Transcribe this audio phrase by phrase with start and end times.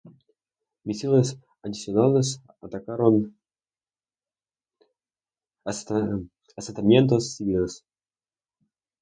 [0.83, 2.31] Misiles adicionales
[2.63, 3.37] atacaron
[6.57, 7.85] asentamientos civiles.